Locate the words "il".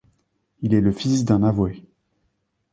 0.63-0.73